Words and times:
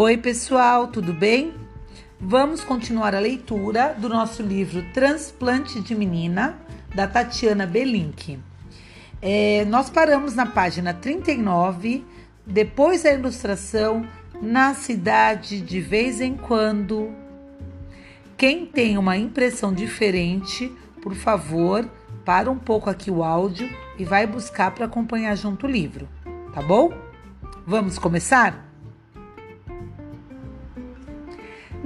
Oi, 0.00 0.16
pessoal, 0.16 0.86
tudo 0.86 1.12
bem? 1.12 1.52
Vamos 2.20 2.62
continuar 2.62 3.16
a 3.16 3.18
leitura 3.18 3.96
do 3.98 4.08
nosso 4.08 4.44
livro 4.44 4.80
Transplante 4.94 5.80
de 5.80 5.92
Menina, 5.92 6.56
da 6.94 7.08
Tatiana 7.08 7.66
Belink. 7.66 8.38
É, 9.20 9.64
nós 9.64 9.90
paramos 9.90 10.36
na 10.36 10.46
página 10.46 10.94
39, 10.94 12.04
depois 12.46 13.02
da 13.02 13.12
ilustração, 13.12 14.06
na 14.40 14.72
cidade 14.72 15.60
de 15.60 15.80
vez 15.80 16.20
em 16.20 16.36
quando. 16.36 17.10
Quem 18.36 18.66
tem 18.66 18.96
uma 18.96 19.16
impressão 19.16 19.74
diferente, 19.74 20.72
por 21.02 21.16
favor, 21.16 21.90
para 22.24 22.48
um 22.48 22.56
pouco 22.56 22.88
aqui 22.88 23.10
o 23.10 23.24
áudio 23.24 23.68
e 23.98 24.04
vai 24.04 24.28
buscar 24.28 24.70
para 24.70 24.84
acompanhar 24.84 25.34
junto 25.36 25.66
o 25.66 25.68
livro, 25.68 26.08
tá 26.54 26.62
bom? 26.62 26.92
Vamos 27.66 27.98
começar? 27.98 28.67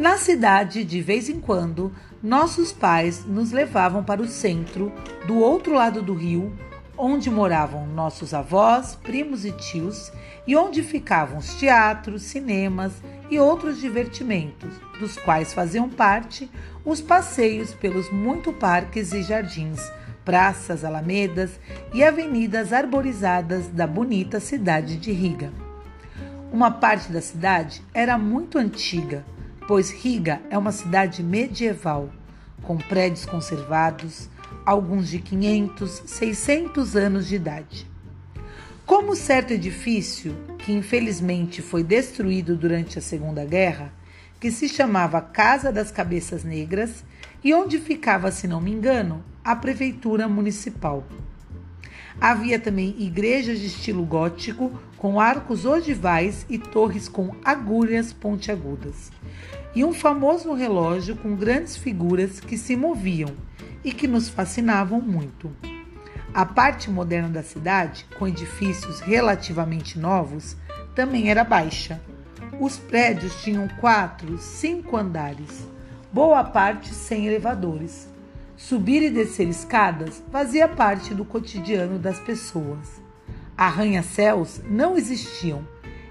Na 0.02 0.16
cidade, 0.16 0.82
de 0.82 1.00
vez 1.00 1.28
em 1.28 1.38
quando, 1.38 1.94
nossos 2.20 2.72
pais 2.72 3.24
nos 3.24 3.52
levavam 3.52 4.02
para 4.02 4.20
o 4.20 4.26
centro, 4.26 4.92
do 5.28 5.38
outro 5.38 5.74
lado 5.74 6.02
do 6.02 6.12
rio, 6.12 6.52
onde 6.98 7.30
moravam 7.30 7.86
nossos 7.86 8.34
avós, 8.34 8.96
primos 8.96 9.44
e 9.44 9.52
tios, 9.52 10.10
e 10.44 10.56
onde 10.56 10.82
ficavam 10.82 11.38
os 11.38 11.54
teatros, 11.54 12.22
cinemas 12.22 12.92
e 13.30 13.38
outros 13.38 13.78
divertimentos, 13.78 14.74
dos 14.98 15.16
quais 15.16 15.54
faziam 15.54 15.88
parte 15.88 16.50
os 16.84 17.00
passeios 17.00 17.72
pelos 17.72 18.10
muito 18.10 18.52
parques 18.52 19.12
e 19.12 19.22
jardins, 19.22 19.88
praças, 20.24 20.84
alamedas 20.84 21.60
e 21.94 22.02
avenidas 22.02 22.72
arborizadas 22.72 23.68
da 23.68 23.86
bonita 23.86 24.40
cidade 24.40 24.96
de 24.96 25.12
Riga. 25.12 25.52
Uma 26.52 26.72
parte 26.72 27.12
da 27.12 27.20
cidade 27.20 27.84
era 27.94 28.18
muito 28.18 28.58
antiga, 28.58 29.24
pois 29.72 29.90
Riga 29.90 30.42
é 30.50 30.58
uma 30.58 30.70
cidade 30.70 31.22
medieval, 31.22 32.10
com 32.62 32.76
prédios 32.76 33.24
conservados, 33.24 34.28
alguns 34.66 35.08
de 35.08 35.18
500, 35.18 36.02
600 36.04 36.94
anos 36.94 37.26
de 37.26 37.36
idade. 37.36 37.86
Como 38.84 39.16
certo 39.16 39.54
edifício, 39.54 40.36
que 40.58 40.74
infelizmente 40.74 41.62
foi 41.62 41.82
destruído 41.82 42.54
durante 42.54 42.98
a 42.98 43.00
Segunda 43.00 43.46
Guerra, 43.46 43.90
que 44.38 44.50
se 44.50 44.68
chamava 44.68 45.22
Casa 45.22 45.72
das 45.72 45.90
Cabeças 45.90 46.44
Negras 46.44 47.02
e 47.42 47.54
onde 47.54 47.78
ficava, 47.78 48.30
se 48.30 48.46
não 48.46 48.60
me 48.60 48.70
engano, 48.70 49.24
a 49.42 49.56
Prefeitura 49.56 50.28
Municipal. 50.28 51.02
Havia 52.20 52.58
também 52.58 52.94
igrejas 52.98 53.58
de 53.58 53.68
estilo 53.68 54.04
gótico, 54.04 54.78
com 54.98 55.18
arcos 55.18 55.64
ogivais 55.64 56.44
e 56.48 56.58
torres 56.58 57.08
com 57.08 57.34
agulhas 57.42 58.12
pontiagudas, 58.12 59.10
e 59.74 59.84
um 59.84 59.92
famoso 59.92 60.52
relógio 60.52 61.16
com 61.16 61.34
grandes 61.34 61.76
figuras 61.76 62.40
que 62.40 62.56
se 62.56 62.76
moviam 62.76 63.30
e 63.84 63.92
que 63.92 64.06
nos 64.06 64.28
fascinavam 64.28 65.00
muito. 65.00 65.50
A 66.34 66.46
parte 66.46 66.90
moderna 66.90 67.28
da 67.28 67.42
cidade, 67.42 68.06
com 68.18 68.26
edifícios 68.26 69.00
relativamente 69.00 69.98
novos, 69.98 70.56
também 70.94 71.30
era 71.30 71.44
baixa. 71.44 72.00
Os 72.60 72.78
prédios 72.78 73.42
tinham 73.42 73.68
quatro, 73.80 74.38
cinco 74.38 74.96
andares, 74.96 75.66
boa 76.12 76.44
parte 76.44 76.94
sem 76.94 77.26
elevadores 77.26 78.12
Subir 78.62 79.02
e 79.02 79.10
descer 79.10 79.48
escadas 79.48 80.22
fazia 80.30 80.68
parte 80.68 81.12
do 81.12 81.24
cotidiano 81.24 81.98
das 81.98 82.20
pessoas. 82.20 83.02
Arranha-céus 83.56 84.60
não 84.64 84.96
existiam. 84.96 85.66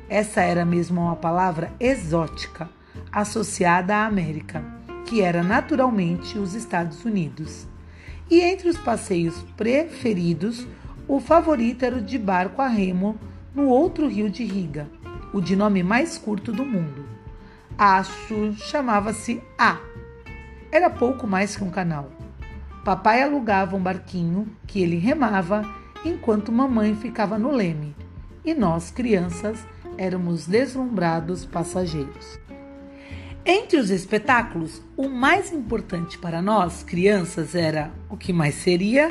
Essa 0.09 0.42
era 0.42 0.66
mesmo 0.66 1.00
uma 1.00 1.16
palavra 1.16 1.72
exótica, 1.80 2.70
associada 3.11 3.95
à 3.95 4.05
América, 4.05 4.64
que 5.05 5.21
era 5.21 5.43
naturalmente 5.43 6.38
os 6.38 6.54
Estados 6.54 7.04
Unidos. 7.04 7.67
E 8.30 8.39
entre 8.39 8.70
os 8.70 8.77
passeios 8.77 9.43
preferidos, 9.58 10.65
o 11.08 11.20
favorito 11.20 11.83
era 11.83 11.98
o 11.98 12.02
de 12.02 12.17
barco 12.17 12.61
a 12.61 12.67
remo 12.67 13.20
no 13.54 13.67
outro 13.67 14.08
rio 14.08 14.30
de 14.30 14.45
Riga, 14.45 14.88
o 15.33 15.42
de 15.42 15.55
nome 15.55 15.83
mais 15.83 16.17
curto 16.17 16.52
do 16.54 16.64
mundo. 16.64 17.05
Acho 17.77 18.54
chamava-se 18.54 19.42
A. 19.58 19.77
Era 20.71 20.89
pouco 20.89 21.27
mais 21.27 21.55
que 21.55 21.64
um 21.64 21.70
canal. 21.70 22.10
Papai 22.86 23.21
alugava 23.21 23.76
um 23.76 23.82
barquinho 23.82 24.48
que 24.65 24.82
ele 24.82 24.98
remava 24.98 25.64
enquanto 26.04 26.52
mamãe 26.52 26.95
ficava 26.95 27.38
no 27.38 27.52
leme, 27.52 27.95
e 28.44 28.54
nós, 28.54 28.89
crianças, 28.89 29.67
éramos 29.98 30.48
deslumbrados 30.48 31.45
passageiros. 31.45 32.40
Entre 33.43 33.79
os 33.79 33.89
espetáculos, 33.89 34.83
o 34.95 35.09
mais 35.09 35.52
importante 35.52 36.15
para 36.19 36.43
nós, 36.43 36.83
crianças, 36.83 37.55
era 37.55 37.91
o 38.07 38.15
que 38.15 38.31
mais 38.31 38.53
seria 38.53 39.09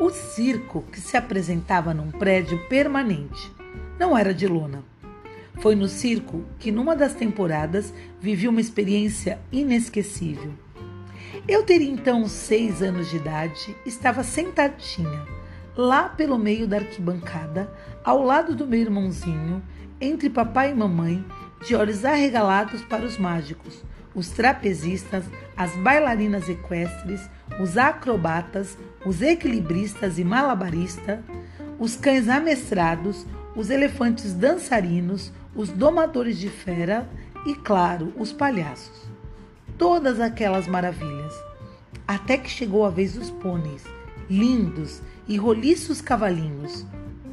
o 0.00 0.10
circo 0.10 0.82
que 0.92 1.00
se 1.00 1.16
apresentava 1.16 1.94
num 1.94 2.10
prédio 2.10 2.58
permanente. 2.68 3.52
Não 3.96 4.18
era 4.18 4.34
de 4.34 4.48
lona. 4.48 4.82
Foi 5.60 5.76
no 5.76 5.86
circo 5.86 6.44
que, 6.58 6.72
numa 6.72 6.96
das 6.96 7.14
temporadas, 7.14 7.94
vivi 8.20 8.48
uma 8.48 8.60
experiência 8.60 9.38
inesquecível. 9.52 10.52
Eu 11.46 11.62
teria 11.62 11.90
então 11.90 12.26
seis 12.26 12.82
anos 12.82 13.08
de 13.08 13.16
idade, 13.16 13.76
estava 13.86 14.24
sentadinha, 14.24 15.24
lá 15.76 16.08
pelo 16.08 16.36
meio 16.36 16.66
da 16.66 16.78
arquibancada, 16.78 17.72
ao 18.04 18.24
lado 18.24 18.56
do 18.56 18.66
meu 18.66 18.80
irmãozinho, 18.80 19.62
entre 20.00 20.28
papai 20.28 20.72
e 20.72 20.74
mamãe, 20.74 21.24
de 21.64 21.74
olhos 21.74 22.04
arregalados 22.04 22.82
para 22.82 23.04
os 23.04 23.18
mágicos, 23.18 23.82
os 24.14 24.30
trapezistas, 24.30 25.24
as 25.56 25.74
bailarinas 25.76 26.48
equestres, 26.48 27.20
os 27.60 27.76
acrobatas, 27.76 28.76
os 29.04 29.22
equilibristas 29.22 30.18
e 30.18 30.24
malabaristas, 30.24 31.20
os 31.78 31.96
cães 31.96 32.28
amestrados, 32.28 33.26
os 33.54 33.70
elefantes 33.70 34.34
dançarinos, 34.34 35.32
os 35.54 35.68
domadores 35.68 36.38
de 36.38 36.48
fera 36.48 37.08
e, 37.46 37.54
claro, 37.54 38.12
os 38.16 38.32
palhaços 38.32 39.08
todas 39.78 40.18
aquelas 40.18 40.66
maravilhas. 40.66 41.32
Até 42.06 42.36
que 42.36 42.50
chegou 42.50 42.84
a 42.84 42.90
vez 42.90 43.14
dos 43.14 43.30
pôneis, 43.30 43.84
lindos 44.28 45.00
e 45.26 45.36
roliços 45.36 46.00
cavalinhos, 46.00 46.84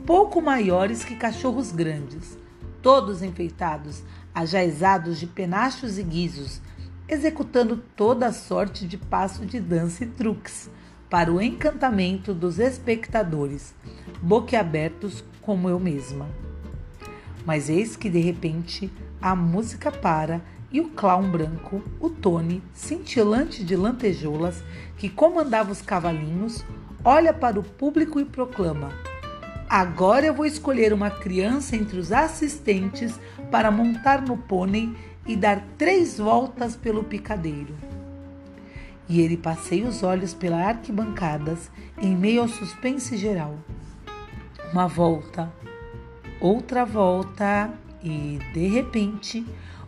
pouco 0.05 0.41
maiores 0.41 1.03
que 1.03 1.15
cachorros 1.15 1.71
grandes, 1.71 2.37
todos 2.85 3.23
enfeitados, 3.23 4.03
ajaizados 4.31 5.19
de 5.19 5.25
penachos 5.25 5.97
e 5.97 6.03
guizos, 6.03 6.61
executando 7.09 7.77
toda 7.95 8.27
a 8.27 8.31
sorte 8.31 8.85
de 8.85 8.95
passo 8.95 9.43
de 9.43 9.59
dança 9.59 10.03
e 10.03 10.07
truques, 10.07 10.69
para 11.09 11.33
o 11.33 11.41
encantamento 11.41 12.31
dos 12.31 12.59
espectadores, 12.59 13.73
boquiabertos 14.21 15.23
como 15.41 15.67
eu 15.67 15.79
mesma. 15.79 16.29
Mas 17.43 17.69
eis 17.69 17.95
que 17.95 18.07
de 18.07 18.19
repente 18.19 18.91
a 19.19 19.35
música 19.35 19.91
para 19.91 20.39
e 20.71 20.79
o 20.79 20.89
clown 20.89 21.27
branco, 21.31 21.81
o 21.99 22.07
Tony, 22.07 22.61
cintilante 22.71 23.63
de 23.63 23.75
lantejoulas, 23.75 24.63
que 24.95 25.09
comandava 25.09 25.71
os 25.71 25.81
cavalinhos, 25.81 26.63
olha 27.03 27.33
para 27.33 27.59
o 27.59 27.63
público 27.63 28.19
e 28.19 28.25
proclama: 28.25 28.91
Agora 29.69 30.25
eu 30.25 30.33
vou 30.33 30.45
escolher 30.45 30.93
uma 30.93 31.09
criança 31.09 31.75
entre 31.75 31.99
os 31.99 32.11
assistentes 32.11 33.19
para 33.49 33.71
montar 33.71 34.21
no 34.21 34.37
pônei 34.37 34.95
e 35.25 35.35
dar 35.35 35.63
três 35.77 36.19
voltas 36.19 36.75
pelo 36.75 37.03
picadeiro. 37.03 37.75
E 39.09 39.21
ele 39.21 39.37
passeia 39.37 39.87
os 39.87 40.03
olhos 40.03 40.33
pelas 40.33 40.67
arquibancadas 40.67 41.71
em 42.01 42.15
meio 42.15 42.41
ao 42.41 42.47
suspense 42.47 43.17
geral. 43.17 43.57
Uma 44.71 44.87
volta, 44.87 45.51
outra 46.39 46.85
volta 46.85 47.71
e, 48.03 48.39
de 48.53 48.67
repente, 48.67 49.45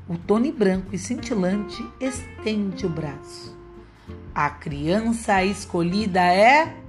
o 0.07 0.17
Tony 0.17 0.51
branco 0.51 0.93
e 0.93 0.97
cintilante 0.97 1.85
estende 1.99 2.85
o 2.85 2.89
braço. 2.89 3.55
A 4.33 4.49
criança 4.49 5.43
escolhida 5.43 6.21
é. 6.21 6.86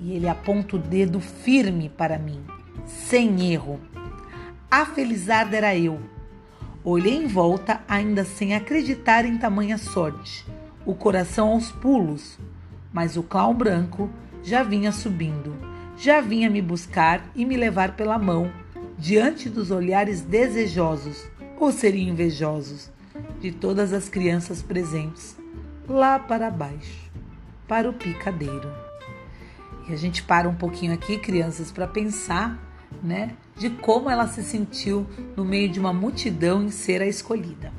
E 0.00 0.12
ele 0.12 0.28
aponta 0.28 0.76
o 0.76 0.78
dedo 0.78 1.20
firme 1.20 1.88
para 1.88 2.18
mim, 2.18 2.40
sem 2.86 3.52
erro. 3.52 3.80
A 4.70 4.84
felizarda 4.84 5.56
era 5.56 5.76
eu. 5.76 6.00
Olhei 6.82 7.16
em 7.16 7.26
volta, 7.26 7.80
ainda 7.88 8.24
sem 8.24 8.54
acreditar 8.54 9.24
em 9.24 9.38
tamanha 9.38 9.78
sorte, 9.78 10.44
o 10.84 10.94
coração 10.94 11.48
aos 11.48 11.72
pulos, 11.72 12.38
mas 12.92 13.16
o 13.16 13.22
clown 13.22 13.54
branco 13.54 14.10
já 14.42 14.62
vinha 14.62 14.92
subindo, 14.92 15.56
já 15.96 16.20
vinha 16.20 16.50
me 16.50 16.60
buscar 16.60 17.24
e 17.34 17.46
me 17.46 17.56
levar 17.56 17.96
pela 17.96 18.18
mão, 18.18 18.52
diante 18.98 19.48
dos 19.48 19.70
olhares 19.70 20.20
desejosos 20.20 21.26
ou 21.58 21.72
seriam 21.72 22.08
invejosos 22.08 22.90
de 23.40 23.52
todas 23.52 23.92
as 23.92 24.08
crianças 24.08 24.62
presentes 24.62 25.36
lá 25.88 26.18
para 26.18 26.50
baixo, 26.50 27.10
para 27.66 27.88
o 27.88 27.92
picadeiro. 27.92 28.83
E 29.88 29.92
a 29.92 29.96
gente 29.96 30.22
para 30.22 30.48
um 30.48 30.54
pouquinho 30.54 30.92
aqui, 30.92 31.18
crianças, 31.18 31.70
para 31.70 31.86
pensar 31.86 32.58
né, 33.02 33.34
de 33.56 33.70
como 33.70 34.08
ela 34.08 34.26
se 34.26 34.42
sentiu 34.42 35.06
no 35.36 35.44
meio 35.44 35.68
de 35.68 35.78
uma 35.78 35.92
multidão 35.92 36.62
em 36.62 36.70
ser 36.70 37.02
a 37.02 37.06
escolhida. 37.06 37.72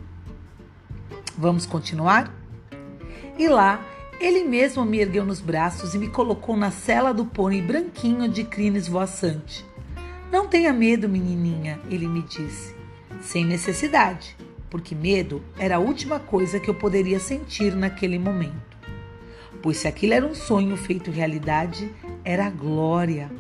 Vamos 1.38 1.66
continuar? 1.66 2.34
E 3.38 3.48
lá, 3.48 3.86
ele 4.20 4.44
mesmo 4.44 4.86
me 4.86 5.00
ergueu 5.00 5.26
nos 5.26 5.42
braços 5.42 5.94
e 5.94 5.98
me 5.98 6.08
colocou 6.08 6.56
na 6.56 6.72
cela 6.72 7.14
do 7.14 7.26
pônei 7.26 7.62
branquinho 7.62 8.30
de 8.30 8.44
crines 8.44 8.88
voaçante. 8.88 9.66
Não 10.32 10.48
tenha 10.48 10.72
medo, 10.72 11.10
menininha, 11.10 11.80
ele 11.90 12.08
me 12.08 12.22
disse. 12.22 12.76
Sem 13.22 13.46
necessidade, 13.46 14.36
porque 14.70 14.96
medo 14.96 15.42
era 15.58 15.78
a 15.78 15.80
última 15.80 16.20
coisa 16.20 16.60
que 16.60 16.70
eu 16.70 16.76
poderia 16.76 17.20
sentir 17.20 17.76
naquele 17.76 18.20
momento. 18.20 18.75
Pois 19.66 19.78
se 19.78 19.88
aquilo 19.88 20.14
era 20.14 20.24
um 20.24 20.36
sonho 20.36 20.78
feito 20.78 21.10
realidade, 21.10 21.92
era 22.24 22.52
glória. 22.52 23.32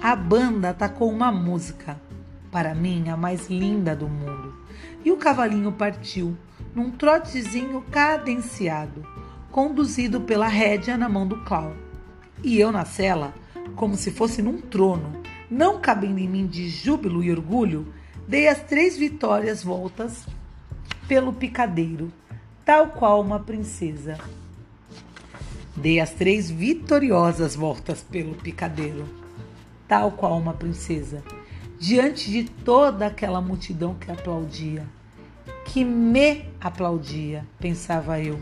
A 0.00 0.14
banda 0.14 0.70
atacou 0.70 1.10
uma 1.10 1.32
música, 1.32 2.00
para 2.52 2.72
mim 2.72 3.08
a 3.08 3.16
mais 3.16 3.50
linda 3.50 3.96
do 3.96 4.08
mundo, 4.08 4.54
e 5.04 5.10
o 5.10 5.16
cavalinho 5.16 5.72
partiu 5.72 6.36
num 6.72 6.92
trotezinho 6.92 7.82
cadenciado, 7.90 9.04
conduzido 9.50 10.20
pela 10.20 10.46
rédea 10.46 10.96
na 10.96 11.08
mão 11.08 11.26
do 11.26 11.42
clown. 11.42 11.72
E 12.44 12.60
eu 12.60 12.70
na 12.70 12.84
cela, 12.84 13.34
como 13.74 13.96
se 13.96 14.12
fosse 14.12 14.40
num 14.40 14.60
trono, 14.60 15.20
não 15.50 15.80
cabendo 15.80 16.20
em 16.20 16.28
mim 16.28 16.46
de 16.46 16.68
júbilo 16.68 17.24
e 17.24 17.32
orgulho, 17.32 17.92
dei 18.28 18.46
as 18.46 18.62
três 18.62 18.96
vitórias 18.96 19.64
voltas 19.64 20.28
pelo 21.08 21.32
picadeiro, 21.32 22.12
tal 22.64 22.90
qual 22.90 23.20
uma 23.20 23.40
princesa. 23.40 24.16
Dei 25.74 26.00
as 26.00 26.10
três 26.10 26.50
vitoriosas 26.50 27.56
voltas 27.56 28.02
pelo 28.02 28.34
picadeiro, 28.34 29.06
tal 29.88 30.12
qual 30.12 30.38
uma 30.38 30.52
princesa, 30.52 31.22
diante 31.78 32.30
de 32.30 32.44
toda 32.44 33.06
aquela 33.06 33.40
multidão 33.40 33.94
que 33.94 34.10
aplaudia, 34.10 34.86
que 35.64 35.84
me 35.84 36.44
aplaudia, 36.60 37.46
pensava 37.58 38.20
eu. 38.20 38.38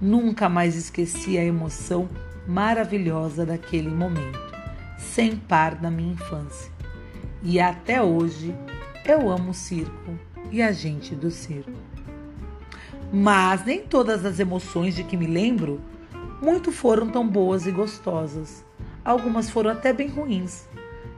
Nunca 0.00 0.48
mais 0.48 0.74
esqueci 0.74 1.38
a 1.38 1.44
emoção 1.44 2.08
maravilhosa 2.46 3.46
daquele 3.46 3.88
momento, 3.88 4.38
sem 4.98 5.36
par 5.36 5.76
da 5.76 5.90
minha 5.90 6.12
infância. 6.12 6.72
E 7.42 7.60
até 7.60 8.02
hoje 8.02 8.52
eu 9.04 9.30
amo 9.30 9.50
o 9.50 9.54
circo 9.54 10.18
e 10.50 10.60
a 10.60 10.72
gente 10.72 11.14
do 11.14 11.30
circo. 11.30 11.70
Mas 13.12 13.64
nem 13.64 13.80
todas 13.80 14.24
as 14.24 14.40
emoções 14.40 14.94
de 14.94 15.04
que 15.04 15.16
me 15.16 15.26
lembro 15.26 15.80
muito 16.40 16.70
foram 16.70 17.08
tão 17.08 17.26
boas 17.26 17.66
e 17.66 17.70
gostosas. 17.70 18.64
Algumas 19.04 19.50
foram 19.50 19.70
até 19.70 19.92
bem 19.92 20.08
ruins 20.08 20.66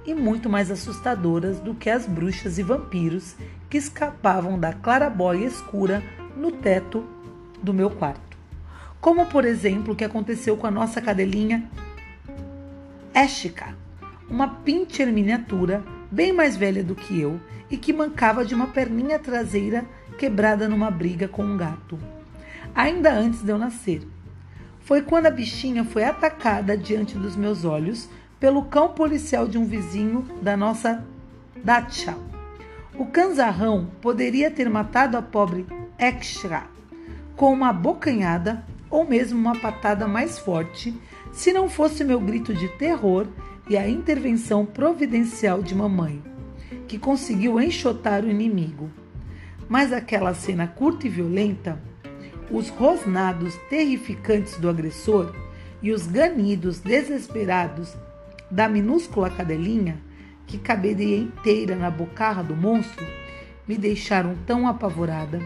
e 0.07 0.15
muito 0.15 0.49
mais 0.49 0.71
assustadoras 0.71 1.61
do 1.61 1.75
que 1.75 1.91
as 1.91 2.07
bruxas 2.07 2.59
e 2.59 2.63
vampiros 2.63 3.37
que 3.69 3.77
escapavam 3.77 4.59
da 4.59 4.73
clarabóia 4.73 5.47
escura 5.47 6.03
no 6.37 6.51
teto 6.51 7.05
do 7.63 7.75
meu 7.75 7.91
quarto. 7.91 8.39
Como, 9.01 9.27
por 9.27 9.45
exemplo, 9.45 9.93
o 9.93 9.97
que 9.97 10.05
aconteceu 10.05 10.57
com 10.57 10.67
a 10.67 10.71
nossa 10.71 11.01
cadelinha 11.01 11.71
Eshika, 13.15 13.75
uma 14.29 14.49
pincher 14.49 15.13
miniatura 15.13 15.83
bem 16.11 16.33
mais 16.33 16.57
velha 16.57 16.83
do 16.83 16.95
que 16.95 17.21
eu 17.21 17.41
e 17.71 17.77
que 17.77 17.93
mancava 17.93 18.45
de 18.45 18.55
uma 18.55 18.69
perninha 18.69 19.19
traseira 19.19 19.85
quebrada 20.19 20.69
numa 20.69 20.91
briga 20.91 21.29
com 21.29 21.45
um 21.45 21.57
gato. 21.57 21.99
Ainda 22.75 23.13
antes 23.13 23.43
de 23.43 23.51
eu 23.51 23.59
nascer, 23.59 24.07
foi 24.91 25.03
quando 25.03 25.27
a 25.27 25.31
bichinha 25.31 25.85
foi 25.85 26.03
atacada 26.03 26.77
diante 26.77 27.17
dos 27.17 27.37
meus 27.37 27.65
olhos 27.65 28.09
pelo 28.41 28.65
cão 28.65 28.89
policial 28.89 29.47
de 29.47 29.57
um 29.57 29.65
vizinho 29.65 30.27
da 30.43 30.57
nossa 30.57 31.07
dacha. 31.63 32.19
O 32.99 33.07
canzarrão 33.07 33.89
poderia 34.01 34.51
ter 34.51 34.69
matado 34.69 35.17
a 35.17 35.23
pobre 35.23 35.65
Extra 35.97 36.65
com 37.37 37.53
uma 37.53 37.73
bocanhada 37.73 38.65
ou 38.91 39.09
mesmo 39.09 39.39
uma 39.39 39.55
patada 39.55 40.09
mais 40.09 40.41
forte 40.41 40.93
se 41.31 41.53
não 41.53 41.69
fosse 41.69 42.03
meu 42.03 42.19
grito 42.19 42.53
de 42.53 42.67
terror 42.71 43.29
e 43.69 43.77
a 43.77 43.89
intervenção 43.89 44.67
providencial 44.67 45.63
de 45.63 45.73
mamãe, 45.73 46.21
que 46.89 46.99
conseguiu 46.99 47.61
enxotar 47.61 48.25
o 48.25 48.29
inimigo. 48.29 48.91
Mas 49.69 49.93
aquela 49.93 50.35
cena 50.35 50.67
curta 50.67 51.07
e 51.07 51.11
violenta 51.11 51.81
os 52.51 52.69
rosnados 52.69 53.55
terrificantes 53.69 54.57
do 54.59 54.69
agressor 54.69 55.35
e 55.81 55.93
os 55.93 56.07
ganidos 56.07 56.81
desesperados 56.81 57.95
da 58.51 58.69
minúscula 58.69 59.31
cadelinha, 59.31 60.01
que 60.47 60.59
caberia 60.59 61.17
inteira 61.17 61.77
na 61.77 61.91
bocarra 61.91 62.43
do 62.43 62.57
monstro, 62.57 63.07
me 63.67 63.79
deixaram 63.79 64.35
tão 64.47 64.67
apavorada 64.67 65.41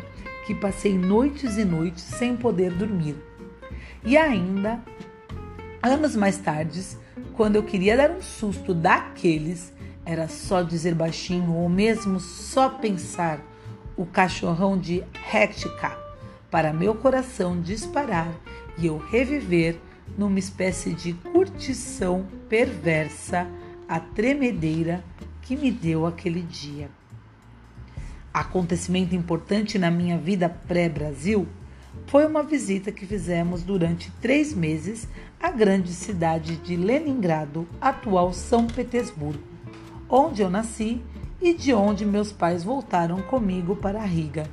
que 0.46 0.54
passei 0.54 0.96
noites 0.96 1.58
e 1.58 1.64
noites 1.64 2.02
sem 2.02 2.36
poder 2.36 2.72
dormir. 2.72 3.16
E 4.02 4.16
ainda, 4.16 4.80
anos 5.82 6.16
mais 6.16 6.38
tarde, 6.38 6.82
quando 7.34 7.56
eu 7.56 7.62
queria 7.62 7.96
dar 7.96 8.10
um 8.10 8.22
susto 8.22 8.72
daqueles, 8.72 9.72
era 10.06 10.26
só 10.26 10.62
dizer 10.62 10.94
baixinho 10.94 11.52
ou 11.52 11.68
mesmo 11.68 12.18
só 12.18 12.68
pensar 12.68 13.40
o 13.96 14.06
cachorrão 14.06 14.78
de 14.78 15.02
Hectica 15.32 16.03
para 16.50 16.72
meu 16.72 16.94
coração 16.94 17.60
disparar 17.60 18.32
e 18.78 18.86
eu 18.86 18.98
reviver 18.98 19.78
numa 20.16 20.38
espécie 20.38 20.92
de 20.92 21.12
curtição 21.14 22.26
perversa 22.48 23.48
a 23.88 23.98
tremedeira 23.98 25.04
que 25.42 25.56
me 25.56 25.70
deu 25.70 26.06
aquele 26.06 26.42
dia. 26.42 26.88
Acontecimento 28.32 29.14
importante 29.14 29.78
na 29.78 29.90
minha 29.90 30.18
vida 30.18 30.48
pré-Brasil 30.48 31.46
foi 32.06 32.26
uma 32.26 32.42
visita 32.42 32.90
que 32.90 33.06
fizemos 33.06 33.62
durante 33.62 34.10
três 34.20 34.52
meses 34.52 35.08
à 35.40 35.50
grande 35.50 35.92
cidade 35.92 36.56
de 36.56 36.76
Leningrado, 36.76 37.66
atual 37.80 38.32
São 38.32 38.66
Petersburgo, 38.66 39.42
onde 40.08 40.42
eu 40.42 40.50
nasci 40.50 41.00
e 41.40 41.54
de 41.54 41.72
onde 41.72 42.04
meus 42.04 42.32
pais 42.32 42.64
voltaram 42.64 43.22
comigo 43.22 43.76
para 43.76 44.04
Riga. 44.04 44.48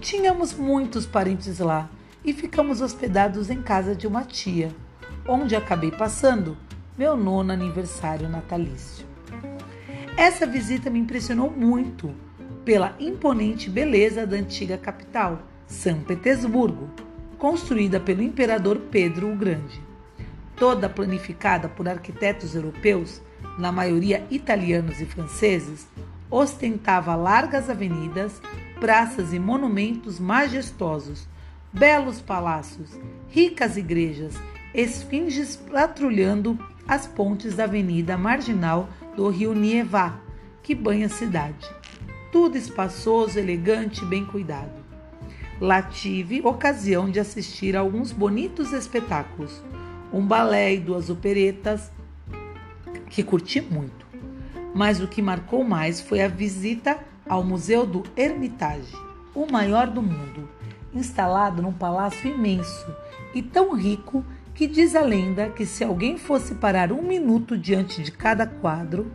Tínhamos 0.00 0.54
muitos 0.54 1.04
parentes 1.04 1.58
lá 1.58 1.90
e 2.24 2.32
ficamos 2.32 2.80
hospedados 2.80 3.50
em 3.50 3.60
casa 3.60 3.94
de 3.94 4.06
uma 4.06 4.24
tia, 4.24 4.74
onde 5.28 5.54
acabei 5.54 5.90
passando 5.90 6.56
meu 6.96 7.18
nono 7.18 7.52
aniversário 7.52 8.26
natalício. 8.26 9.04
Essa 10.16 10.46
visita 10.46 10.88
me 10.88 10.98
impressionou 10.98 11.50
muito 11.50 12.14
pela 12.64 12.96
imponente 12.98 13.68
beleza 13.68 14.26
da 14.26 14.36
antiga 14.36 14.78
capital, 14.78 15.42
São 15.66 16.00
Petersburgo, 16.00 16.88
construída 17.36 18.00
pelo 18.00 18.22
imperador 18.22 18.78
Pedro 18.90 19.30
o 19.30 19.36
Grande. 19.36 19.82
Toda 20.56 20.88
planificada 20.88 21.68
por 21.68 21.86
arquitetos 21.86 22.54
europeus, 22.54 23.20
na 23.58 23.70
maioria 23.70 24.26
italianos 24.30 24.98
e 24.98 25.04
franceses, 25.04 25.86
ostentava 26.30 27.14
largas 27.16 27.68
avenidas, 27.68 28.40
praças 28.78 29.32
e 29.32 29.38
monumentos 29.38 30.20
majestosos, 30.20 31.26
belos 31.72 32.20
palácios, 32.20 32.98
ricas 33.28 33.76
igrejas, 33.76 34.34
esfinges 34.72 35.56
patrulhando 35.56 36.58
as 36.86 37.06
pontes 37.06 37.56
da 37.56 37.64
avenida 37.64 38.16
marginal 38.16 38.88
do 39.16 39.28
rio 39.28 39.54
Nievá, 39.54 40.20
que 40.62 40.74
banha 40.74 41.06
a 41.06 41.10
cidade. 41.10 41.68
Tudo 42.32 42.56
espaçoso, 42.56 43.38
elegante 43.38 44.02
e 44.02 44.06
bem 44.06 44.24
cuidado. 44.24 44.80
Lá 45.60 45.82
tive 45.82 46.40
ocasião 46.42 47.10
de 47.10 47.20
assistir 47.20 47.76
a 47.76 47.80
alguns 47.80 48.12
bonitos 48.12 48.72
espetáculos, 48.72 49.62
um 50.12 50.24
balé 50.24 50.74
e 50.74 50.80
duas 50.80 51.10
operetas, 51.10 51.90
que 53.10 53.22
curti 53.22 53.60
muito. 53.60 54.09
Mas 54.74 55.00
o 55.00 55.08
que 55.08 55.20
marcou 55.20 55.64
mais 55.64 56.00
foi 56.00 56.22
a 56.22 56.28
visita 56.28 56.98
ao 57.28 57.44
Museu 57.44 57.86
do 57.86 58.02
Hermitage, 58.16 58.94
o 59.34 59.50
maior 59.50 59.88
do 59.88 60.02
mundo, 60.02 60.48
instalado 60.94 61.62
num 61.62 61.72
palácio 61.72 62.30
imenso 62.30 62.94
e 63.34 63.42
tão 63.42 63.74
rico 63.74 64.24
que 64.54 64.66
diz 64.66 64.94
a 64.94 65.02
lenda 65.02 65.48
que 65.48 65.64
se 65.64 65.82
alguém 65.82 66.18
fosse 66.18 66.54
parar 66.54 66.92
um 66.92 67.02
minuto 67.02 67.56
diante 67.56 68.02
de 68.02 68.12
cada 68.12 68.46
quadro, 68.46 69.10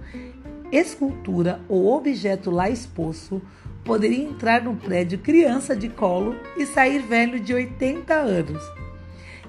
escultura 0.72 1.60
ou 1.70 1.94
objeto 1.96 2.50
lá 2.50 2.70
exposto, 2.70 3.42
poderia 3.84 4.24
entrar 4.24 4.64
no 4.64 4.76
prédio 4.76 5.20
criança 5.20 5.76
de 5.76 5.90
colo 5.90 6.36
e 6.58 6.66
sair 6.66 7.00
velho 7.00 7.40
de 7.40 7.54
80 7.54 8.14
anos. 8.14 8.64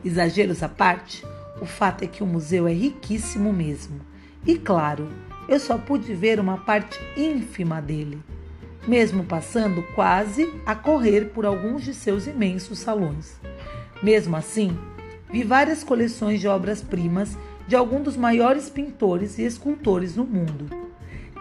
Exageros 0.05 0.63
à 0.63 0.69
parte, 0.69 1.25
o 1.61 1.65
fato 1.65 2.05
é 2.05 2.07
que 2.07 2.23
o 2.23 2.27
museu 2.27 2.69
é 2.69 2.73
riquíssimo 2.73 3.53
mesmo. 3.53 4.01
E 4.47 4.59
claro, 4.59 5.09
eu 5.49 5.61
só 5.61 5.79
pude 5.79 6.15
ver 6.15 6.41
uma 6.41 6.59
parte 6.59 6.99
ínfima 7.17 7.81
dele 7.81 8.19
mesmo 8.87 9.25
passando 9.25 9.83
quase 9.95 10.53
a 10.65 10.75
correr 10.75 11.31
por 11.31 11.45
alguns 11.45 11.83
de 11.83 11.93
seus 11.93 12.27
imensos 12.27 12.79
salões. 12.79 13.37
Mesmo 14.03 14.37
assim, 14.37 14.79
vi 15.31 15.43
várias 15.43 15.83
coleções 15.83 16.41
de 16.41 16.47
obras-primas 16.47 17.37
de 17.67 17.75
alguns 17.75 18.03
dos 18.03 18.17
maiores 18.17 18.71
pintores 18.71 19.39
e 19.39 19.43
escultores 19.43 20.15
no 20.15 20.25
mundo. 20.25 20.69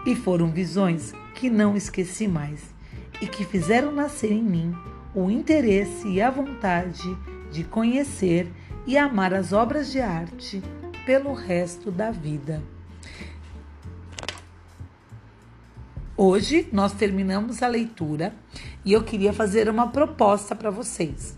E 0.04 0.14
foram 0.14 0.50
visões 0.50 1.12
que 1.34 1.48
não 1.48 1.76
esqueci 1.76 2.26
mais 2.26 2.74
e 3.20 3.26
que 3.26 3.44
fizeram 3.44 3.92
nascer 3.92 4.32
em 4.32 4.42
mim 4.42 4.74
o 5.14 5.30
interesse 5.30 6.08
e 6.08 6.20
a 6.20 6.30
vontade 6.30 7.16
de 7.50 7.64
conhecer 7.64 8.48
e 8.86 8.98
amar 8.98 9.32
as 9.32 9.52
obras 9.52 9.90
de 9.90 10.00
arte 10.00 10.62
pelo 11.04 11.32
resto 11.32 11.90
da 11.90 12.10
vida. 12.10 12.62
Hoje 16.18 16.66
nós 16.72 16.94
terminamos 16.94 17.62
a 17.62 17.66
leitura 17.66 18.32
e 18.82 18.94
eu 18.94 19.02
queria 19.04 19.34
fazer 19.34 19.68
uma 19.68 19.88
proposta 19.88 20.56
para 20.56 20.70
vocês. 20.70 21.36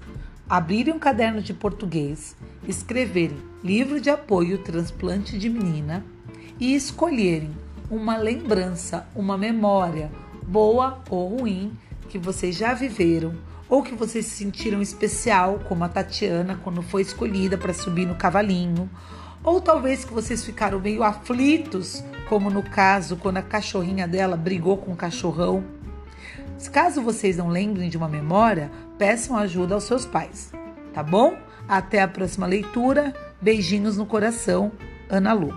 Abrirem 0.49 0.95
um 0.95 1.01
caderno 1.01 1.43
de 1.43 1.53
português, 1.53 2.37
escreverem 2.63 3.37
livro 3.65 4.01
de 4.01 4.09
apoio 4.09 4.59
transplante 4.59 5.37
de 5.37 5.51
menina 5.51 6.05
e 6.61 6.77
escolherem 6.77 7.51
uma 7.91 8.17
lembrança, 8.17 9.05
uma 9.17 9.37
memória, 9.37 10.13
boa 10.47 11.03
ou 11.11 11.39
ruim, 11.39 11.73
que 12.09 12.17
vocês 12.17 12.57
já 12.57 12.73
viveram 12.73 13.35
ou 13.69 13.83
que 13.83 13.97
vocês 13.97 14.27
se 14.27 14.37
sentiram 14.37 14.81
especial, 14.81 15.59
como 15.69 15.83
a 15.83 15.89
Tatiana 15.89 16.61
quando 16.63 16.83
foi 16.83 17.03
escolhida 17.03 17.59
para 17.59 17.75
subir 17.75 18.07
no 18.07 18.15
cavalinho, 18.15 18.89
ou 19.43 19.61
talvez 19.61 20.05
que 20.05 20.13
vocês 20.13 20.45
ficaram 20.45 20.81
meio 20.81 21.03
aflitos, 21.03 22.03
como 22.29 22.51
no 22.51 22.63
caso 22.63 23.17
quando 23.17 23.39
a 23.39 23.43
cachorrinha 23.43 24.07
dela 24.07 24.37
brigou 24.37 24.77
com 24.77 24.93
o 24.93 24.97
cachorrão. 24.97 25.65
Caso 26.73 27.01
vocês 27.01 27.37
não 27.37 27.49
lembrem 27.49 27.89
de 27.89 27.97
uma 27.97 28.09
memória, 28.09 28.71
peçam 28.99 29.37
ajuda 29.37 29.75
aos 29.75 29.85
seus 29.85 30.05
pais, 30.05 30.53
tá 30.93 31.03
bom? 31.03 31.37
Até 31.69 32.03
a 32.03 32.09
próxima 32.09 32.47
leitura. 32.47 33.15
Beijinhos 33.41 33.97
no 33.97 34.05
coração, 34.05 34.73
Ana 35.09 35.33
Lu. 35.33 35.55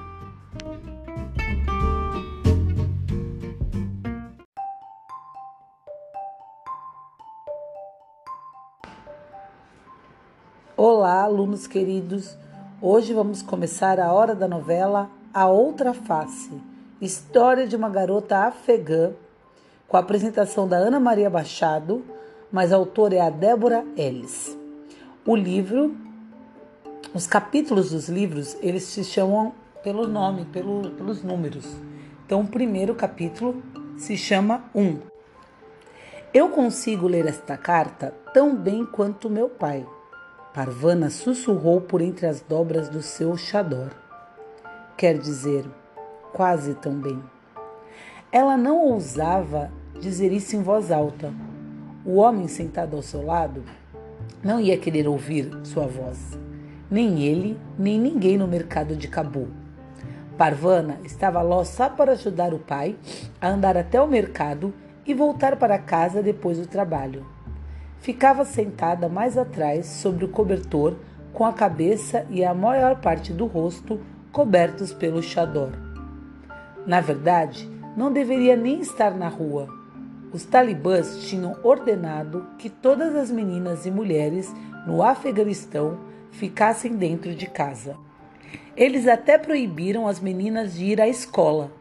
Olá, 10.78 11.24
alunos 11.24 11.68
queridos. 11.68 12.41
Hoje 12.84 13.14
vamos 13.14 13.44
começar 13.44 14.00
a 14.00 14.12
hora 14.12 14.34
da 14.34 14.48
novela 14.48 15.08
A 15.32 15.46
Outra 15.46 15.94
Face, 15.94 16.50
história 17.00 17.68
de 17.68 17.76
uma 17.76 17.88
garota 17.88 18.40
afegã, 18.40 19.12
com 19.88 19.98
a 19.98 20.00
apresentação 20.00 20.68
da 20.68 20.78
Ana 20.78 21.00
Maria 21.00 21.30
Machado, 21.30 22.04
mas 22.52 22.74
a 22.74 22.78
autora 22.78 23.14
é 23.14 23.22
a 23.22 23.30
Débora 23.30 23.86
Ellis. 23.96 24.58
O 25.24 25.36
livro, 25.36 25.96
os 27.14 27.28
capítulos 27.28 27.92
dos 27.92 28.10
livros, 28.10 28.58
eles 28.62 28.82
se 28.82 29.04
chamam 29.04 29.54
pelo 29.84 30.08
nome, 30.08 30.46
pelo, 30.46 30.90
pelos 30.90 31.22
números. 31.22 31.68
Então, 32.26 32.42
o 32.42 32.48
primeiro 32.48 32.96
capítulo 32.96 33.62
se 33.96 34.18
chama 34.18 34.64
1. 34.74 34.82
Um. 34.82 35.00
Eu 36.34 36.50
consigo 36.50 37.08
ler 37.08 37.28
esta 37.28 37.56
carta 37.56 38.12
tão 38.34 38.56
bem 38.56 38.88
quanto 38.88 39.30
meu 39.30 39.50
pai. 39.50 39.86
Parvana 40.54 41.10
sussurrou 41.10 41.80
por 41.80 42.02
entre 42.02 42.26
as 42.26 42.42
dobras 42.42 42.90
do 42.90 43.02
seu 43.02 43.38
chador. 43.38 43.88
Quer 44.98 45.18
dizer, 45.18 45.66
quase 46.34 46.74
tão 46.76 46.94
bem. 46.94 47.24
Ela 48.30 48.58
não 48.58 48.78
ousava 48.80 49.72
dizer 50.02 50.34
isso 50.34 50.58
em 50.58 50.62
voz 50.62 50.92
alta. 50.92 51.34
O 52.06 52.18
homem 52.18 52.50
sentado 52.50 52.98
ao 52.98 53.02
seu 53.02 53.26
lado 53.26 53.64
não 54.44 54.60
ia 54.60 54.78
querer 54.78 55.08
ouvir 55.08 55.50
sua 55.64 55.88
voz. 55.88 56.38
Nem 56.90 57.24
ele, 57.24 57.58
nem 57.80 57.98
ninguém 57.98 58.38
no 58.38 58.46
mercado 58.46 58.94
de 58.94 59.08
Cabu. 59.08 59.48
Parvana 60.38 61.00
estava 61.06 61.42
lá 61.42 61.64
só 61.64 61.90
para 61.90 62.12
ajudar 62.12 62.54
o 62.54 62.60
pai 62.60 62.98
a 63.40 63.48
andar 63.48 63.78
até 63.78 64.02
o 64.02 64.08
mercado 64.08 64.74
e 65.06 65.14
voltar 65.14 65.56
para 65.56 65.80
casa 65.80 66.22
depois 66.22 66.58
do 66.58 66.68
trabalho. 66.68 67.26
Ficava 68.02 68.44
sentada 68.44 69.08
mais 69.08 69.38
atrás 69.38 69.86
sobre 69.86 70.26
o 70.26 70.30
cobertor, 70.30 70.96
com 71.32 71.46
a 71.46 71.54
cabeça 71.54 72.26
e 72.32 72.44
a 72.44 72.52
maior 72.52 73.00
parte 73.00 73.32
do 73.32 73.46
rosto 73.46 74.02
cobertos 74.32 74.92
pelo 74.92 75.22
chador. 75.22 75.70
Na 76.86 77.00
verdade, 77.00 77.70
não 77.96 78.12
deveria 78.12 78.56
nem 78.56 78.82
estar 78.82 79.12
na 79.12 79.28
rua. 79.28 79.68
Os 80.34 80.44
talibãs 80.46 81.26
tinham 81.28 81.56
ordenado 81.64 82.48
que 82.58 82.72
todas 82.72 83.16
as 83.16 83.30
meninas 83.30 83.86
e 83.86 83.92
mulheres 83.92 84.52
no 84.88 85.04
Afeganistão 85.04 86.00
ficassem 86.32 86.96
dentro 86.96 87.36
de 87.36 87.46
casa. 87.46 87.96
Eles 88.76 89.08
até 89.08 89.38
proibiram 89.38 90.08
as 90.08 90.20
meninas 90.20 90.74
de 90.74 90.86
ir 90.86 91.00
à 91.00 91.08
escola. 91.08 91.72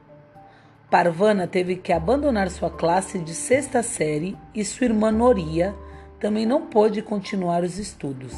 Parvana 0.91 1.47
teve 1.47 1.77
que 1.77 1.95
abandonar 1.95 2.50
sua 2.50 2.69
classe 2.69 3.19
de 3.19 3.33
sexta 3.33 3.83
série 3.83 4.37
e 4.55 4.62
sua 4.65 4.87
irmã 4.87 5.11
Noria 5.11 5.75
também 6.21 6.45
não 6.45 6.67
pôde 6.67 7.00
continuar 7.00 7.65
os 7.65 7.79
estudos. 7.79 8.35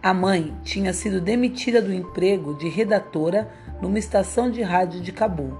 A 0.00 0.14
mãe 0.14 0.56
tinha 0.62 0.92
sido 0.92 1.20
demitida 1.20 1.82
do 1.82 1.92
emprego 1.92 2.54
de 2.54 2.68
redatora 2.68 3.50
numa 3.82 3.98
estação 3.98 4.48
de 4.48 4.62
rádio 4.62 5.00
de 5.00 5.10
Cabul. 5.10 5.58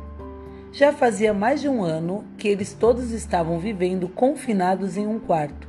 Já 0.71 0.93
fazia 0.93 1.35
mais 1.35 1.61
de 1.61 1.69
um 1.69 1.83
ano 1.83 2.25
que 2.39 2.47
eles 2.47 2.73
todos 2.73 3.11
estavam 3.11 3.59
vivendo 3.59 4.09
confinados 4.09 4.97
em 4.97 5.09
um 5.09 5.19
quarto, 5.19 5.67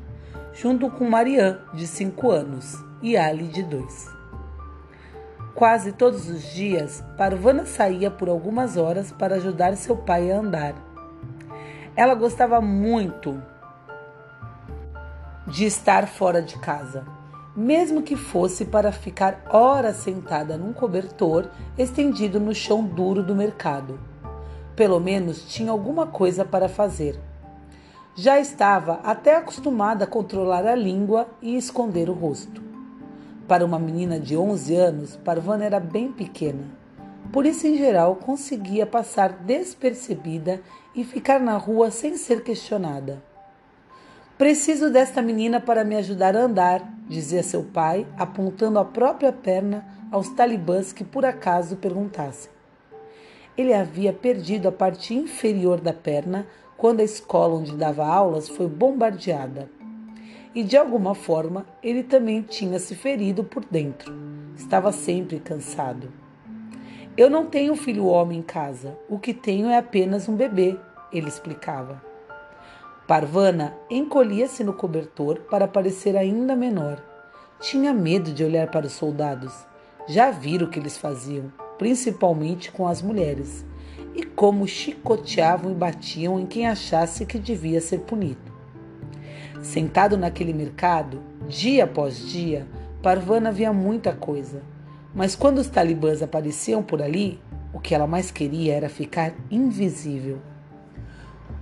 junto 0.53 0.89
com 0.91 1.09
Marianne, 1.09 1.57
de 1.73 1.87
5 1.87 2.29
anos, 2.29 2.75
e 3.01 3.17
Ali, 3.17 3.47
de 3.47 3.63
2. 3.63 4.07
Quase 5.55 5.91
todos 5.91 6.29
os 6.29 6.53
dias, 6.53 7.03
Parvana 7.17 7.65
saía 7.65 8.11
por 8.11 8.29
algumas 8.29 8.77
horas 8.77 9.11
para 9.11 9.37
ajudar 9.37 9.75
seu 9.75 9.97
pai 9.97 10.31
a 10.31 10.37
andar. 10.37 10.75
Ela 11.95 12.13
gostava 12.13 12.61
muito 12.61 13.41
de 15.49 15.65
estar 15.65 16.07
fora 16.07 16.41
de 16.41 16.59
casa, 16.59 17.05
mesmo 17.55 18.03
que 18.03 18.15
fosse 18.15 18.65
para 18.65 18.91
ficar 18.91 19.43
horas 19.49 19.97
sentada 19.97 20.57
num 20.57 20.71
cobertor 20.71 21.49
estendido 21.75 22.39
no 22.39 22.53
chão 22.53 22.83
duro 22.83 23.23
do 23.23 23.35
mercado. 23.35 23.99
Pelo 24.75 24.99
menos 24.99 25.43
tinha 25.51 25.71
alguma 25.71 26.05
coisa 26.05 26.45
para 26.45 26.69
fazer. 26.69 27.19
Já 28.15 28.39
estava 28.39 28.99
até 29.03 29.35
acostumada 29.35 30.03
a 30.03 30.07
controlar 30.07 30.67
a 30.67 30.75
língua 30.75 31.27
e 31.41 31.57
esconder 31.57 32.09
o 32.09 32.13
rosto. 32.13 32.61
Para 33.47 33.65
uma 33.65 33.79
menina 33.79 34.19
de 34.19 34.37
11 34.37 34.75
anos, 34.75 35.15
Parvana 35.17 35.65
era 35.65 35.79
bem 35.79 36.11
pequena. 36.11 36.65
Por 37.33 37.45
isso, 37.45 37.65
em 37.65 37.75
geral, 37.75 38.15
conseguia 38.17 38.85
passar 38.85 39.33
despercebida 39.33 40.61
e 40.95 41.03
ficar 41.03 41.39
na 41.39 41.57
rua 41.57 41.89
sem 41.89 42.15
ser 42.15 42.43
questionada. 42.43 43.28
Preciso 44.39 44.89
desta 44.89 45.21
menina 45.21 45.59
para 45.59 45.83
me 45.83 45.97
ajudar 45.97 46.33
a 46.33 46.43
andar, 46.43 46.93
dizia 47.09 47.43
seu 47.43 47.61
pai, 47.61 48.07
apontando 48.17 48.79
a 48.79 48.85
própria 48.85 49.33
perna 49.33 49.85
aos 50.09 50.29
talibãs 50.29 50.93
que 50.93 51.03
por 51.03 51.25
acaso 51.25 51.75
perguntassem. 51.75 52.49
Ele 53.57 53.73
havia 53.73 54.13
perdido 54.13 54.69
a 54.69 54.71
parte 54.71 55.13
inferior 55.13 55.81
da 55.81 55.91
perna 55.91 56.47
quando 56.77 57.01
a 57.01 57.03
escola 57.03 57.55
onde 57.55 57.75
dava 57.75 58.07
aulas 58.07 58.47
foi 58.47 58.69
bombardeada. 58.69 59.69
E 60.55 60.63
de 60.63 60.77
alguma 60.77 61.13
forma 61.13 61.65
ele 61.83 62.01
também 62.01 62.41
tinha 62.41 62.79
se 62.79 62.95
ferido 62.95 63.43
por 63.43 63.65
dentro. 63.65 64.15
Estava 64.55 64.93
sempre 64.93 65.41
cansado. 65.41 66.13
Eu 67.17 67.29
não 67.29 67.47
tenho 67.47 67.75
filho 67.75 68.05
homem 68.05 68.39
em 68.39 68.41
casa. 68.43 68.97
O 69.09 69.19
que 69.19 69.33
tenho 69.33 69.67
é 69.67 69.77
apenas 69.77 70.29
um 70.29 70.35
bebê, 70.37 70.79
ele 71.11 71.27
explicava. 71.27 72.07
Parvana 73.09 73.73
encolhia-se 73.89 74.63
no 74.63 74.71
cobertor 74.71 75.39
para 75.49 75.67
parecer 75.67 76.15
ainda 76.15 76.55
menor. 76.55 77.03
Tinha 77.59 77.91
medo 77.91 78.31
de 78.31 78.43
olhar 78.43 78.69
para 78.69 78.85
os 78.85 78.91
soldados. 78.91 79.51
Já 80.07 80.29
viram 80.29 80.67
o 80.67 80.69
que 80.69 80.77
eles 80.77 80.95
faziam, 80.95 81.51
principalmente 81.79 82.71
com 82.71 82.87
as 82.87 83.01
mulheres, 83.01 83.65
e 84.13 84.23
como 84.23 84.67
chicoteavam 84.67 85.71
e 85.71 85.73
batiam 85.73 86.39
em 86.39 86.45
quem 86.45 86.67
achasse 86.67 87.25
que 87.25 87.39
devia 87.39 87.81
ser 87.81 88.01
punido. 88.01 88.53
Sentado 89.59 90.15
naquele 90.15 90.53
mercado, 90.53 91.19
dia 91.47 91.85
após 91.85 92.15
dia, 92.29 92.67
Parvana 93.01 93.51
via 93.51 93.73
muita 93.73 94.13
coisa. 94.13 94.61
Mas 95.15 95.35
quando 95.35 95.57
os 95.57 95.67
talibãs 95.67 96.21
apareciam 96.21 96.83
por 96.83 97.01
ali, 97.01 97.41
o 97.73 97.79
que 97.79 97.95
ela 97.95 98.05
mais 98.05 98.29
queria 98.29 98.75
era 98.75 98.87
ficar 98.87 99.33
invisível. 99.49 100.37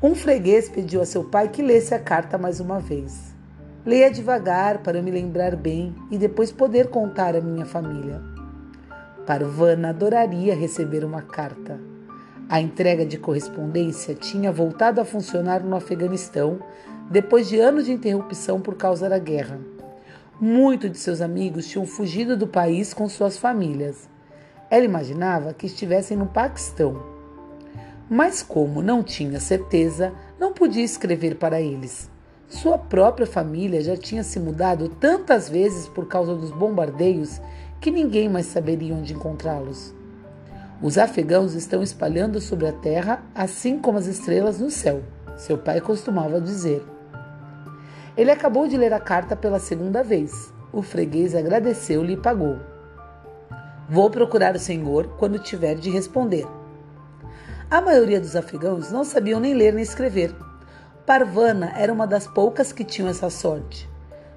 Um 0.01 0.13
freguês 0.13 0.69
pediu 0.69 1.01
a 1.01 1.05
seu 1.07 1.23
pai 1.23 1.49
que 1.49 1.59
lesse 1.59 1.91
a 1.91 1.97
carta 1.97 2.37
mais 2.37 2.59
uma 2.59 2.79
vez. 2.79 3.35
Leia 3.83 4.11
devagar 4.11 4.83
para 4.83 5.01
me 5.01 5.09
lembrar 5.09 5.55
bem 5.55 5.95
e 6.11 6.19
depois 6.19 6.51
poder 6.51 6.89
contar 6.89 7.35
à 7.35 7.41
minha 7.41 7.65
família. 7.65 8.21
Parvana 9.25 9.89
adoraria 9.89 10.53
receber 10.53 11.03
uma 11.03 11.23
carta. 11.23 11.79
A 12.47 12.61
entrega 12.61 13.07
de 13.07 13.17
correspondência 13.17 14.13
tinha 14.13 14.51
voltado 14.51 15.01
a 15.01 15.05
funcionar 15.05 15.63
no 15.63 15.75
Afeganistão 15.75 16.59
depois 17.09 17.49
de 17.49 17.59
anos 17.59 17.85
de 17.85 17.91
interrupção 17.91 18.61
por 18.61 18.75
causa 18.75 19.09
da 19.09 19.17
guerra. 19.17 19.59
Muitos 20.39 20.91
de 20.91 20.99
seus 20.99 21.21
amigos 21.21 21.67
tinham 21.67 21.87
fugido 21.87 22.37
do 22.37 22.45
país 22.45 22.93
com 22.93 23.09
suas 23.09 23.35
famílias. 23.35 24.07
Ela 24.69 24.85
imaginava 24.85 25.55
que 25.55 25.65
estivessem 25.65 26.15
no 26.15 26.27
Paquistão 26.27 27.16
Mas, 28.09 28.41
como 28.41 28.81
não 28.81 29.03
tinha 29.03 29.39
certeza, 29.39 30.13
não 30.39 30.53
podia 30.53 30.83
escrever 30.83 31.35
para 31.35 31.59
eles. 31.59 32.09
Sua 32.47 32.77
própria 32.77 33.27
família 33.27 33.81
já 33.81 33.97
tinha 33.97 34.23
se 34.23 34.39
mudado 34.39 34.87
tantas 34.87 35.49
vezes 35.49 35.87
por 35.89 36.07
causa 36.07 36.33
dos 36.33 36.51
bombardeios 36.51 37.41
que 37.81 37.91
ninguém 37.91 38.29
mais 38.29 38.45
saberia 38.45 38.95
onde 38.95 39.13
encontrá-los. 39.13 39.93
Os 40.81 40.97
afegãos 40.97 41.53
estão 41.53 41.83
espalhando 41.83 42.39
sobre 42.39 42.67
a 42.67 42.71
terra, 42.71 43.23
assim 43.35 43.79
como 43.79 43.97
as 43.97 44.05
estrelas 44.05 44.59
no 44.59 44.69
céu, 44.69 45.01
seu 45.35 45.57
pai 45.57 45.81
costumava 45.81 46.39
dizer. 46.39 46.85
Ele 48.15 48.31
acabou 48.31 48.67
de 48.67 48.77
ler 48.77 48.93
a 48.93 48.99
carta 48.99 49.35
pela 49.35 49.59
segunda 49.59 50.03
vez. 50.03 50.51
O 50.71 50.81
freguês 50.81 51.35
agradeceu-lhe 51.35 52.13
e 52.13 52.17
pagou. 52.17 52.57
Vou 53.89 54.09
procurar 54.09 54.55
o 54.55 54.59
senhor 54.59 55.07
quando 55.17 55.39
tiver 55.39 55.75
de 55.75 55.89
responder. 55.89 56.45
A 57.69 57.81
maioria 57.81 58.21
dos 58.21 58.33
afegãos 58.33 58.91
não 58.91 59.03
sabiam 59.03 59.41
nem 59.41 59.53
ler 59.53 59.73
nem 59.73 59.83
escrever. 59.83 60.33
Parvana 61.05 61.73
era 61.75 61.91
uma 61.91 62.07
das 62.07 62.25
poucas 62.25 62.71
que 62.71 62.85
tinham 62.85 63.09
essa 63.09 63.29
sorte. 63.29 63.89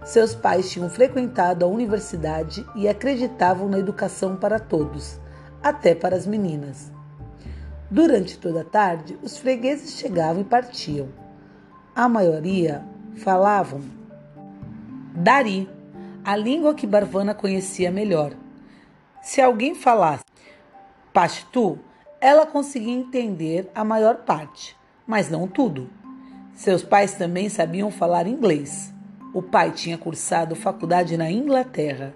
Seus 0.05 0.35
pais 0.35 0.69
tinham 0.69 0.91
frequentado 0.91 1.65
a 1.65 1.69
universidade 1.69 2.67
e 2.75 2.89
acreditavam 2.89 3.69
na 3.69 3.79
educação 3.79 4.35
para 4.35 4.59
todos, 4.59 5.21
até 5.63 5.95
para 5.95 6.17
as 6.17 6.27
meninas. 6.27 6.91
Durante 7.89 8.37
toda 8.37 8.63
a 8.63 8.65
tarde, 8.65 9.17
os 9.23 9.39
fregueses 9.39 9.93
chegavam 9.93 10.43
e 10.43 10.45
partiam. 10.45 11.09
A 11.95 12.09
maioria 12.09 12.85
falavam 13.17 13.81
Dari, 15.15 15.71
a 16.25 16.35
língua 16.35 16.75
que 16.75 16.87
Barvana 16.87 17.35
conhecia 17.35 17.93
melhor. 17.93 18.33
Se 19.23 19.41
alguém 19.41 19.75
falasse 19.75 20.25
Pashtu, 21.13 21.79
ela 22.21 22.45
conseguia 22.45 22.93
entender 22.93 23.71
a 23.75 23.83
maior 23.83 24.17
parte, 24.17 24.77
mas 25.07 25.31
não 25.31 25.49
tudo. 25.49 25.89
Seus 26.55 26.83
pais 26.83 27.15
também 27.15 27.49
sabiam 27.49 27.91
falar 27.91 28.27
inglês. 28.27 28.93
O 29.33 29.41
pai 29.41 29.71
tinha 29.71 29.97
cursado 29.97 30.55
faculdade 30.55 31.17
na 31.17 31.31
Inglaterra. 31.31 32.15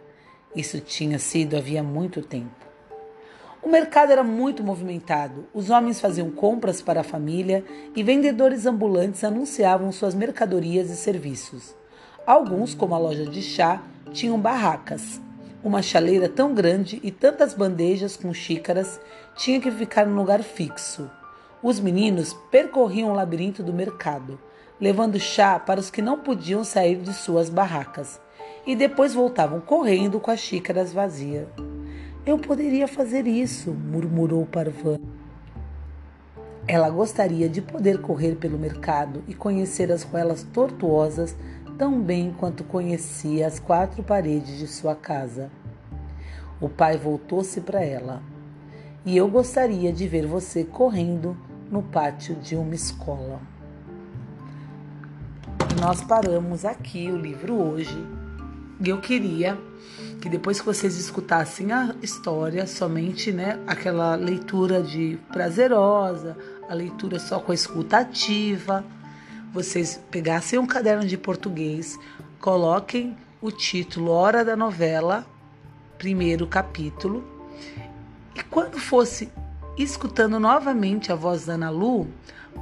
Isso 0.55 0.79
tinha 0.81 1.19
sido 1.19 1.57
havia 1.57 1.83
muito 1.83 2.21
tempo. 2.21 2.65
O 3.63 3.69
mercado 3.71 4.13
era 4.13 4.23
muito 4.23 4.63
movimentado. 4.63 5.47
Os 5.55 5.71
homens 5.71 5.99
faziam 5.99 6.31
compras 6.31 6.83
para 6.83 7.01
a 7.01 7.05
família 7.05 7.65
e 7.97 8.03
vendedores 8.03 8.67
ambulantes 8.67 9.25
anunciavam 9.25 9.91
suas 9.91 10.15
mercadorias 10.15 10.91
e 10.91 10.97
serviços. 10.97 11.75
Alguns, 12.27 12.75
como 12.75 12.95
a 12.95 12.99
loja 12.99 13.25
de 13.25 13.41
chá, 13.41 13.83
tinham 14.13 14.39
barracas. 14.39 15.19
Uma 15.63 15.81
chaleira 15.81 16.29
tão 16.29 16.53
grande 16.53 17.01
e 17.03 17.11
tantas 17.11 17.55
bandejas 17.55 18.19
com 18.19 18.35
xícaras 18.35 19.01
tinha 19.37 19.61
que 19.61 19.71
ficar 19.71 20.07
num 20.07 20.17
lugar 20.17 20.43
fixo. 20.43 21.11
Os 21.63 21.81
meninos 21.81 22.35
percorriam 22.51 23.11
o 23.11 23.15
labirinto 23.15 23.63
do 23.63 23.73
mercado 23.73 24.39
levando 24.81 25.19
chá 25.19 25.59
para 25.59 25.81
os 25.81 25.91
que 25.91 26.03
não 26.03 26.19
podiam 26.19 26.65
sair 26.65 26.97
de 26.97 27.13
suas 27.13 27.49
barracas, 27.49 28.21
e 28.67 28.75
depois 28.75 29.15
voltavam 29.15 29.61
correndo 29.61 30.19
com 30.19 30.31
as 30.31 30.41
xícaras 30.41 30.93
vazias. 30.93 31.47
Eu 32.27 32.39
poderia 32.39 32.89
fazer 32.89 33.27
isso, 33.27 33.71
murmurou 33.71 34.47
Parvan. 34.47 34.99
Ela 36.67 36.89
gostaria 36.89 37.49
de 37.49 37.61
poder 37.61 38.01
correr 38.01 38.37
pelo 38.37 38.59
mercado 38.59 39.23
e 39.29 39.35
conhecer 39.35 39.93
as 39.93 40.03
ruelas 40.03 40.43
tortuosas 40.43 41.37
tão 41.77 42.01
bem 42.01 42.35
quanto 42.39 42.65
conhecia 42.65 43.47
as 43.47 43.59
quatro 43.59 44.03
paredes 44.03 44.59
de 44.59 44.67
sua 44.67 44.95
casa. 44.95 45.51
O 46.61 46.69
pai 46.69 46.97
voltou-se 46.97 47.61
para 47.61 47.85
ela. 47.85 48.23
E 49.05 49.17
eu 49.17 49.29
gostaria 49.29 49.93
de 49.93 50.09
ver 50.09 50.27
você 50.27 50.65
correndo 50.65 51.37
no 51.71 51.83
pátio 51.83 52.35
de 52.37 52.57
uma 52.57 52.75
escola 52.75 53.41
nós 55.81 56.03
paramos 56.03 56.65
aqui 56.65 57.11
o 57.11 57.17
livro 57.17 57.61
hoje. 57.61 57.97
E 58.81 58.89
eu 58.89 59.01
queria 59.01 59.59
que 60.21 60.29
depois 60.29 60.59
que 60.59 60.67
vocês 60.67 60.97
escutassem 60.97 61.73
a 61.73 61.95
história, 62.01 62.67
somente 62.67 63.33
né, 63.33 63.61
aquela 63.67 64.15
leitura 64.15 64.83
de 64.83 65.19
prazerosa, 65.31 66.37
a 66.69 66.75
leitura 66.75 67.19
só 67.19 67.39
com 67.39 67.53
a 67.53 67.55
escuta 67.55 67.99
ativa, 67.99 68.85
vocês 69.53 70.01
pegassem 70.11 70.59
um 70.59 70.67
caderno 70.67 71.07
de 71.07 71.19
português, 71.19 71.99
coloquem 72.41 73.17
o 73.41 73.51
título 73.51 74.11
Hora 74.11 74.45
da 74.45 74.57
Novela, 74.57 75.27
primeiro 75.99 76.47
capítulo, 76.47 77.23
e 78.35 78.43
quando 78.43 78.79
fosse 78.79 79.31
escutando 79.77 80.39
novamente 80.39 81.13
a 81.13 81.15
voz 81.15 81.47
da 81.47 81.55
Ana 81.55 81.71
Lu, 81.71 82.09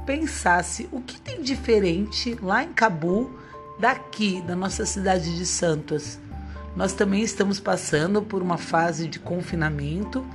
pensasse 0.05 0.89
o 0.91 1.01
que 1.01 1.19
tem 1.19 1.41
diferente 1.41 2.37
lá 2.41 2.63
em 2.63 2.73
Cabu 2.73 3.31
daqui, 3.79 4.41
da 4.41 4.55
nossa 4.55 4.85
cidade 4.85 5.35
de 5.35 5.45
Santos. 5.45 6.19
Nós 6.75 6.93
também 6.93 7.21
estamos 7.21 7.59
passando 7.59 8.21
por 8.21 8.41
uma 8.41 8.57
fase 8.57 9.07
de 9.07 9.19
confinamento, 9.19 10.25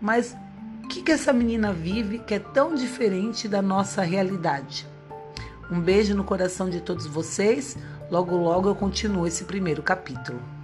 mas 0.00 0.36
o 0.84 0.88
que, 0.88 1.02
que 1.02 1.12
essa 1.12 1.32
menina 1.32 1.72
vive 1.72 2.18
que 2.18 2.34
é 2.34 2.38
tão 2.38 2.74
diferente 2.74 3.48
da 3.48 3.62
nossa 3.62 4.02
realidade? 4.02 4.86
Um 5.70 5.80
beijo 5.80 6.14
no 6.14 6.22
coração 6.22 6.70
de 6.70 6.80
todos 6.80 7.06
vocês. 7.06 7.76
Logo, 8.10 8.36
logo 8.36 8.68
eu 8.68 8.74
continuo 8.74 9.26
esse 9.26 9.44
primeiro 9.44 9.82
capítulo. 9.82 10.55